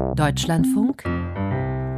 Deutschlandfunk 0.00 1.04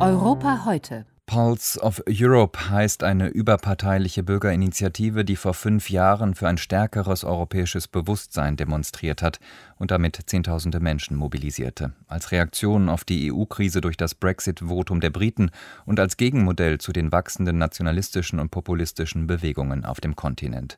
Europa 0.00 0.64
heute. 0.66 1.06
Pulse 1.26 1.80
of 1.80 2.02
Europe 2.08 2.68
heißt 2.68 3.04
eine 3.04 3.28
überparteiliche 3.28 4.22
Bürgerinitiative, 4.22 5.24
die 5.24 5.36
vor 5.36 5.54
fünf 5.54 5.88
Jahren 5.88 6.34
für 6.34 6.48
ein 6.48 6.58
stärkeres 6.58 7.24
europäisches 7.24 7.88
Bewusstsein 7.88 8.56
demonstriert 8.56 9.22
hat 9.22 9.40
und 9.76 9.90
damit 9.90 10.20
Zehntausende 10.26 10.80
Menschen 10.80 11.16
mobilisierte. 11.16 11.92
Als 12.06 12.32
Reaktion 12.32 12.88
auf 12.88 13.04
die 13.04 13.32
EU-Krise 13.32 13.80
durch 13.80 13.96
das 13.96 14.14
Brexit-Votum 14.14 15.00
der 15.00 15.10
Briten 15.10 15.50
und 15.86 15.98
als 16.00 16.16
Gegenmodell 16.16 16.78
zu 16.78 16.92
den 16.92 17.12
wachsenden 17.12 17.56
nationalistischen 17.56 18.40
und 18.40 18.50
populistischen 18.50 19.26
Bewegungen 19.26 19.84
auf 19.84 20.00
dem 20.00 20.16
Kontinent. 20.16 20.76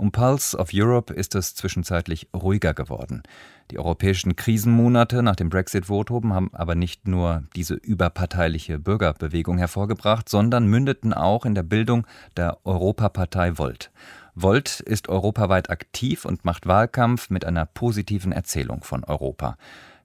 Um 0.00 0.12
Pulse 0.12 0.56
of 0.56 0.70
Europe 0.72 1.12
ist 1.12 1.34
es 1.34 1.54
zwischenzeitlich 1.54 2.28
ruhiger 2.34 2.72
geworden. 2.72 3.22
Die 3.70 3.78
europäischen 3.78 4.34
Krisenmonate 4.34 5.22
nach 5.22 5.36
dem 5.36 5.50
Brexit-Votum 5.50 6.32
haben 6.32 6.48
aber 6.54 6.74
nicht 6.74 7.06
nur 7.06 7.44
diese 7.54 7.74
überparteiliche 7.74 8.78
Bürgerbewegung 8.78 9.58
hervorgebracht, 9.58 10.30
sondern 10.30 10.64
mündeten 10.64 11.12
auch 11.12 11.44
in 11.44 11.54
der 11.54 11.64
Bildung 11.64 12.06
der 12.38 12.64
Europapartei 12.64 13.58
Volt. 13.58 13.90
Volt 14.34 14.80
ist 14.80 15.10
europaweit 15.10 15.68
aktiv 15.68 16.24
und 16.24 16.46
macht 16.46 16.66
Wahlkampf 16.66 17.28
mit 17.28 17.44
einer 17.44 17.66
positiven 17.66 18.32
Erzählung 18.32 18.82
von 18.84 19.04
Europa. 19.04 19.58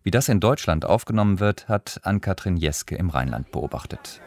Wie 0.04 0.12
das 0.12 0.27
in 0.27 0.41
Deutschland 0.41 0.84
aufgenommen 0.84 1.40
wird, 1.40 1.70
hat 1.70 2.02
Ann-Kathrin 2.04 2.58
Jeske 2.58 2.98
im 2.98 3.10
Rheinland 3.10 3.50
beobachtet. 3.54 4.20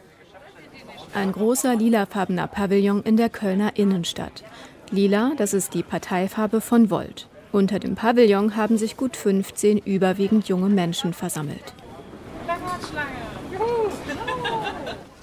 Ein 1.13 1.31
großer 1.31 1.75
lilafarbener 1.75 2.47
Pavillon 2.47 3.03
in 3.03 3.17
der 3.17 3.29
Kölner 3.29 3.75
Innenstadt. 3.75 4.43
Lila, 4.91 5.33
das 5.37 5.53
ist 5.53 5.75
die 5.75 5.83
Parteifarbe 5.83 6.61
von 6.61 6.89
Volt. 6.89 7.27
Unter 7.51 7.77
dem 7.77 7.93
Pavillon 7.93 8.55
haben 8.55 8.77
sich 8.77 8.97
gut 8.97 9.15
15 9.15 9.77
überwiegend 9.77 10.47
junge 10.47 10.69
Menschen 10.69 11.13
versammelt. 11.13 11.73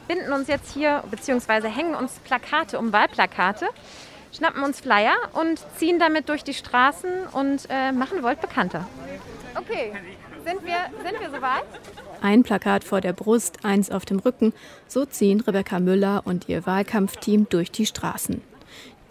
Binden 0.07 0.33
uns 0.33 0.47
jetzt 0.47 0.73
hier 0.73 1.03
bzw. 1.11 1.69
hängen 1.69 1.97
uns 1.97 2.13
Plakate 2.21 2.79
um 2.79 2.93
Wahlplakate, 2.93 3.67
schnappen 4.33 4.63
uns 4.63 4.81
Flyer 4.81 5.17
und 5.33 5.61
ziehen 5.77 5.99
damit 5.99 6.29
durch 6.29 6.45
die 6.45 6.55
Straßen 6.55 7.11
und 7.33 7.67
äh, 7.69 7.91
machen 7.91 8.23
Volt 8.23 8.41
bekannter. 8.41 8.87
Okay, 9.57 9.93
sind 10.45 10.65
wir, 10.65 10.77
sind 11.05 11.21
wir 11.21 11.31
soweit? 11.31 11.65
Ein 12.23 12.45
Plakat 12.45 12.85
vor 12.85 13.01
der 13.01 13.13
Brust, 13.13 13.65
eins 13.65 13.91
auf 13.91 14.05
dem 14.05 14.21
Rücken. 14.21 14.53
So 14.87 15.05
ziehen 15.07 15.41
Rebecca 15.41 15.81
Müller 15.81 16.23
und 16.25 16.49
ihr 16.49 16.67
Wahlkampfteam 16.67 17.49
durch 17.49 17.73
die 17.73 17.87
Straßen. 17.87 18.43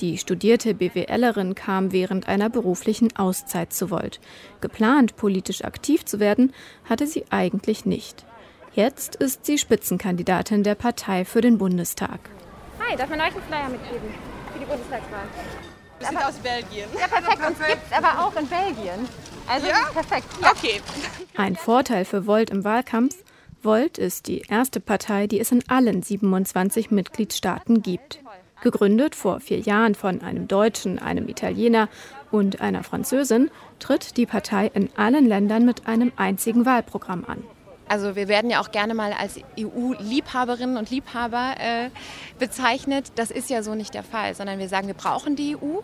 Die 0.01 0.17
studierte 0.17 0.73
BWLerin 0.73 1.55
kam 1.55 1.93
während 1.93 2.27
einer 2.27 2.49
beruflichen 2.49 3.15
Auszeit 3.15 3.71
zu 3.71 3.89
Volt. 3.89 4.19
Geplant, 4.59 5.15
politisch 5.15 5.63
aktiv 5.63 6.03
zu 6.03 6.19
werden, 6.19 6.53
hatte 6.83 7.07
sie 7.07 7.25
eigentlich 7.29 7.85
nicht. 7.85 8.25
Jetzt 8.73 9.15
ist 9.15 9.45
sie 9.45 9.57
Spitzenkandidatin 9.57 10.63
der 10.63 10.75
Partei 10.75 11.23
für 11.23 11.39
den 11.39 11.57
Bundestag. 11.57 12.19
Hi, 12.85 12.97
darf 12.97 13.09
man 13.09 13.21
euch 13.21 13.33
einen 13.33 13.43
Flyer 13.43 13.69
mitgeben 13.69 14.13
für 14.51 14.59
die 14.59 14.65
Bundestagswahl? 14.65 15.27
Wir 15.99 16.07
sind 16.07 16.17
aus 16.17 16.35
Belgien. 16.35 16.89
Ja, 16.99 17.07
perfekt. 17.07 17.47
Uns 17.47 17.57
gibt 17.59 17.81
es 17.89 17.97
aber 17.97 18.25
auch 18.25 18.35
in 18.35 18.47
Belgien. 18.47 19.07
Also 19.47 19.67
ja? 19.67 19.75
perfekt. 19.93 20.27
Ja. 20.41 20.51
Okay. 20.51 20.81
Ein 21.37 21.55
Vorteil 21.55 22.03
für 22.03 22.27
Volt 22.27 22.49
im 22.49 22.65
Wahlkampf. 22.65 23.15
Volt 23.63 23.97
ist 23.97 24.27
die 24.27 24.41
erste 24.41 24.81
Partei, 24.81 25.27
die 25.27 25.39
es 25.39 25.53
in 25.53 25.63
allen 25.69 26.03
27 26.03 26.91
Mitgliedstaaten 26.91 27.81
gibt. 27.81 28.19
Gegründet 28.61 29.15
vor 29.15 29.39
vier 29.39 29.59
Jahren 29.59 29.95
von 29.95 30.21
einem 30.21 30.47
Deutschen, 30.47 30.99
einem 30.99 31.27
Italiener 31.27 31.89
und 32.31 32.61
einer 32.61 32.83
Französin, 32.83 33.51
tritt 33.79 34.17
die 34.17 34.25
Partei 34.25 34.71
in 34.73 34.89
allen 34.95 35.25
Ländern 35.25 35.65
mit 35.65 35.87
einem 35.87 36.11
einzigen 36.15 36.65
Wahlprogramm 36.65 37.25
an. 37.25 37.43
Also 37.87 38.15
wir 38.15 38.27
werden 38.27 38.49
ja 38.49 38.61
auch 38.61 38.71
gerne 38.71 38.95
mal 38.95 39.13
als 39.13 39.39
EU-Liebhaberinnen 39.59 40.77
und 40.77 40.89
Liebhaber 40.89 41.55
äh, 41.59 41.89
bezeichnet. 42.39 43.11
Das 43.15 43.29
ist 43.29 43.49
ja 43.49 43.61
so 43.61 43.75
nicht 43.75 43.93
der 43.93 44.03
Fall, 44.03 44.33
sondern 44.33 44.57
wir 44.57 44.69
sagen, 44.69 44.87
wir 44.87 44.95
brauchen 44.95 45.35
die 45.35 45.55
EU, 45.55 45.81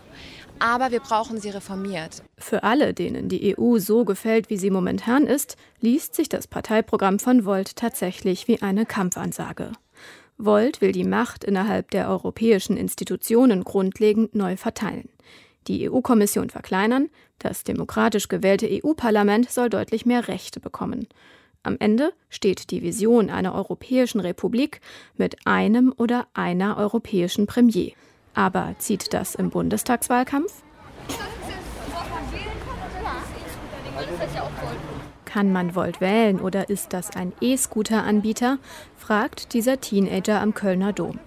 aber 0.58 0.90
wir 0.90 1.00
brauchen 1.00 1.40
sie 1.40 1.50
reformiert. 1.50 2.22
Für 2.38 2.64
alle, 2.64 2.92
denen 2.92 3.28
die 3.28 3.56
EU 3.56 3.78
so 3.78 4.04
gefällt, 4.04 4.50
wie 4.50 4.56
sie 4.56 4.70
momentan 4.70 5.26
ist, 5.26 5.56
liest 5.80 6.16
sich 6.16 6.28
das 6.28 6.48
Parteiprogramm 6.48 7.20
von 7.20 7.44
Volt 7.44 7.76
tatsächlich 7.76 8.48
wie 8.48 8.62
eine 8.62 8.84
Kampfansage. 8.84 9.70
Volt 10.44 10.80
will 10.80 10.92
die 10.92 11.04
Macht 11.04 11.44
innerhalb 11.44 11.90
der 11.92 12.08
europäischen 12.08 12.76
Institutionen 12.76 13.62
grundlegend 13.62 14.34
neu 14.34 14.56
verteilen. 14.56 15.08
Die 15.68 15.88
EU-Kommission 15.88 16.50
verkleinern, 16.50 17.08
das 17.38 17.62
demokratisch 17.62 18.28
gewählte 18.28 18.68
EU-Parlament 18.68 19.50
soll 19.50 19.70
deutlich 19.70 20.04
mehr 20.04 20.26
Rechte 20.26 20.58
bekommen. 20.58 21.06
Am 21.62 21.76
Ende 21.78 22.12
steht 22.28 22.72
die 22.72 22.82
Vision 22.82 23.30
einer 23.30 23.54
europäischen 23.54 24.18
Republik 24.18 24.80
mit 25.16 25.46
einem 25.46 25.94
oder 25.96 26.26
einer 26.34 26.76
europäischen 26.76 27.46
Premier. 27.46 27.92
Aber 28.34 28.74
zieht 28.78 29.12
das 29.14 29.36
im 29.36 29.50
Bundestagswahlkampf? 29.50 30.62
Kann 35.24 35.52
man 35.52 35.74
Volt 35.74 36.00
wählen 36.00 36.40
oder 36.40 36.68
ist 36.68 36.92
das 36.92 37.16
ein 37.16 37.32
E-Scooter-Anbieter? 37.40 38.58
fragt 38.96 39.54
dieser 39.54 39.80
Teenager 39.80 40.40
am 40.40 40.54
Kölner 40.54 40.92
Dom. 40.92 41.18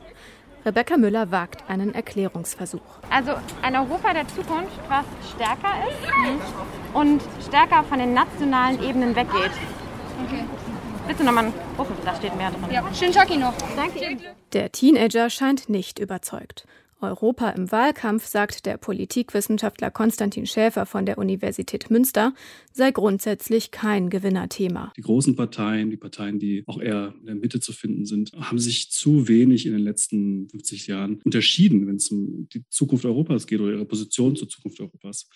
Rebecca 0.66 0.98
Müller 0.98 1.30
wagt 1.30 1.70
einen 1.70 1.94
Erklärungsversuch. 1.94 2.82
Also 3.12 3.34
ein 3.62 3.76
Europa 3.76 4.14
der 4.14 4.28
Zukunft, 4.28 4.80
was 4.90 5.06
stärker 5.32 5.74
ist 5.90 6.94
und 6.94 7.22
stärker 7.48 7.84
von 7.84 8.00
den 8.00 8.14
nationalen 8.14 8.82
Ebenen 8.84 9.16
weggeht. 9.16 9.52
Okay. 10.26 10.44
Bitte 11.08 11.24
nochmal 11.24 11.46
ein 11.46 11.54
Buffel, 11.78 11.96
da 12.04 12.16
steht 12.16 12.36
mehr 12.36 12.50
drin. 12.50 12.64
Ja, 12.72 12.84
schönen 12.94 13.14
Tag 13.14 13.30
noch. 13.38 13.54
Danke. 13.76 14.18
Der 14.54 14.72
Teenager 14.72 15.30
scheint 15.30 15.70
nicht 15.70 16.00
überzeugt. 16.00 16.66
Europa 17.06 17.50
im 17.52 17.72
Wahlkampf, 17.72 18.26
sagt 18.26 18.66
der 18.66 18.78
Politikwissenschaftler 18.78 19.92
Konstantin 19.92 20.46
Schäfer 20.46 20.86
von 20.86 21.06
der 21.06 21.18
Universität 21.18 21.90
Münster, 21.90 22.34
sei 22.74 22.92
grundsätzlich 22.92 23.72
kein 23.72 24.10
Gewinnerthema. 24.10 24.92
Die 24.98 25.02
großen 25.02 25.36
Parteien, 25.36 25.90
die 25.90 25.98
Parteien, 25.98 26.40
die 26.40 26.64
auch 26.68 26.82
eher 26.82 27.14
in 27.20 27.26
der 27.26 27.36
Mitte 27.36 27.60
zu 27.60 27.74
finden 27.74 28.06
sind, 28.06 28.32
haben 28.34 28.60
sich 28.60 28.92
zu 28.92 29.28
wenig 29.28 29.66
in 29.66 29.74
den 29.74 29.82
letzten 29.82 30.50
50 30.50 30.88
Jahren 30.88 31.22
unterschieden, 31.24 31.88
wenn 31.88 31.96
es 31.96 32.10
um 32.10 32.48
die 32.54 32.64
Zukunft 32.70 33.06
Europas 33.06 33.48
geht 33.48 33.60
oder 33.60 33.74
ihre 33.74 33.86
Position 33.86 34.36
zur 34.36 34.50
Zukunft 34.50 34.80
Europas. 34.80 35.28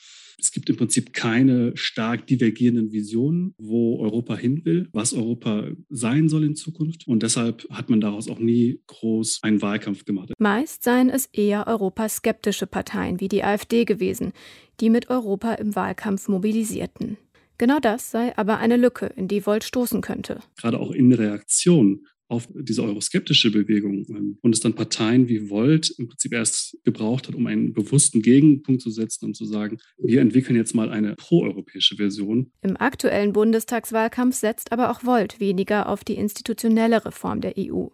Es 0.41 0.51
gibt 0.51 0.69
im 0.69 0.77
Prinzip 0.77 1.13
keine 1.13 1.75
stark 1.75 2.27
divergierenden 2.27 2.91
Visionen, 2.91 3.53
wo 3.57 3.99
Europa 3.99 4.35
hin 4.37 4.63
will, 4.63 4.87
was 4.93 5.13
Europa 5.13 5.67
sein 5.89 6.29
soll 6.29 6.45
in 6.45 6.55
Zukunft. 6.55 7.07
Und 7.07 7.23
deshalb 7.23 7.67
hat 7.69 7.89
man 7.89 7.99
daraus 7.99 8.29
auch 8.29 8.39
nie 8.39 8.81
groß 8.87 9.39
einen 9.41 9.61
Wahlkampf 9.61 10.05
gemacht. 10.05 10.31
Meist 10.39 10.83
seien 10.83 11.09
es 11.09 11.25
eher 11.27 11.58
europaskeptische 11.67 12.67
Parteien 12.67 13.19
wie 13.19 13.27
die 13.27 13.43
AfD 13.43 13.85
gewesen, 13.85 14.33
die 14.79 14.89
mit 14.89 15.09
Europa 15.09 15.53
im 15.53 15.75
Wahlkampf 15.75 16.27
mobilisierten. 16.27 17.17
Genau 17.57 17.79
das 17.79 18.11
sei 18.11 18.37
aber 18.37 18.57
eine 18.57 18.77
Lücke, 18.77 19.07
in 19.15 19.27
die 19.27 19.45
Volt 19.45 19.63
stoßen 19.63 20.01
könnte. 20.01 20.39
Gerade 20.57 20.79
auch 20.79 20.91
in 20.91 21.11
Reaktion 21.13 22.05
auf 22.29 22.47
diese 22.53 22.83
euroskeptische 22.83 23.51
Bewegung 23.51 24.05
ähm, 24.09 24.37
und 24.41 24.53
es 24.53 24.61
dann 24.61 24.75
Parteien 24.75 25.27
wie 25.27 25.49
Volt 25.49 25.89
im 25.97 26.07
Prinzip 26.07 26.31
erst 26.31 26.77
gebraucht 26.83 27.27
hat, 27.27 27.35
um 27.35 27.47
einen 27.47 27.73
bewussten 27.73 28.21
Gegenpunkt 28.21 28.81
zu 28.81 28.91
setzen 28.91 29.25
und 29.25 29.35
zu 29.35 29.45
sagen, 29.45 29.79
wir 29.97 30.21
entwickeln 30.21 30.55
jetzt 30.55 30.75
mal 30.75 30.91
eine 30.91 31.15
proeuropäische 31.15 31.95
Version. 31.95 32.51
Im 32.61 32.77
aktuellen 32.77 33.33
Bundestagswahlkampf 33.33 34.35
setzt 34.35 34.71
aber 34.71 34.91
auch 34.91 35.03
Volt 35.03 35.39
weniger 35.39 35.89
auf 35.89 36.03
die 36.03 36.15
institutionelle 36.15 37.03
Reform 37.03 37.41
der 37.41 37.55
EU 37.57 37.87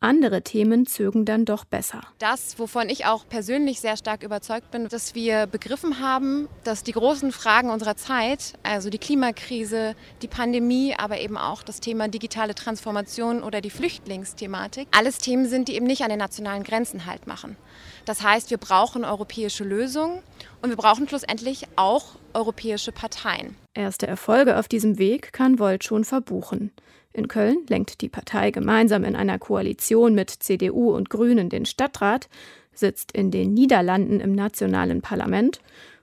andere 0.00 0.42
Themen 0.42 0.86
zögen 0.86 1.24
dann 1.24 1.44
doch 1.44 1.64
besser. 1.64 2.02
Das, 2.18 2.58
wovon 2.58 2.88
ich 2.88 3.06
auch 3.06 3.26
persönlich 3.28 3.80
sehr 3.80 3.96
stark 3.96 4.22
überzeugt 4.22 4.70
bin, 4.70 4.88
dass 4.88 5.14
wir 5.14 5.46
begriffen 5.46 5.98
haben, 6.00 6.48
dass 6.62 6.84
die 6.84 6.92
großen 6.92 7.32
Fragen 7.32 7.70
unserer 7.70 7.96
Zeit, 7.96 8.52
also 8.62 8.90
die 8.90 8.98
Klimakrise, 8.98 9.96
die 10.22 10.28
Pandemie, 10.28 10.94
aber 10.96 11.18
eben 11.18 11.36
auch 11.36 11.64
das 11.64 11.80
Thema 11.80 12.06
digitale 12.06 12.54
Transformation 12.54 13.42
oder 13.42 13.60
die 13.60 13.70
Flüchtlingsthematik, 13.70 14.86
alles 14.92 15.18
Themen 15.18 15.48
sind, 15.48 15.68
die 15.68 15.74
eben 15.74 15.86
nicht 15.86 16.02
an 16.02 16.10
den 16.10 16.18
nationalen 16.18 16.62
Grenzen 16.62 17.06
halt 17.06 17.26
machen. 17.26 17.56
Das 18.04 18.22
heißt, 18.22 18.50
wir 18.50 18.58
brauchen 18.58 19.04
europäische 19.04 19.64
Lösungen 19.64 20.22
und 20.62 20.70
wir 20.70 20.76
brauchen 20.76 21.08
schlussendlich 21.08 21.64
auch 21.76 22.17
europäische 22.34 22.92
Parteien. 22.92 23.56
Erste 23.74 24.06
Erfolge 24.06 24.58
auf 24.58 24.68
diesem 24.68 24.98
Weg 24.98 25.32
kann 25.32 25.58
Volt 25.58 25.84
schon 25.84 26.04
verbuchen. 26.04 26.72
In 27.12 27.28
Köln 27.28 27.66
lenkt 27.68 28.00
die 28.00 28.08
Partei 28.08 28.50
gemeinsam 28.50 29.04
in 29.04 29.16
einer 29.16 29.38
Koalition 29.38 30.14
mit 30.14 30.30
CDU 30.30 30.94
und 30.94 31.10
Grünen 31.10 31.48
den 31.48 31.66
Stadtrat, 31.66 32.28
sitzt 32.72 33.12
in 33.12 33.30
den 33.30 33.54
Niederlanden 33.54 34.20
im 34.20 34.32
nationalen 34.32 35.02
Parlament 35.02 35.60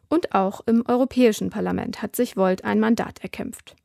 und 0.09 0.33
auch 0.33 0.61
im 0.65 0.83
Europäischen 0.87 1.49
Parlament 1.49 2.01
hat 2.01 2.15
sich 2.15 2.35
Volt 2.35 2.63
ein 2.63 2.79
Mandat 2.79 3.19
erkämpft. 3.23 3.75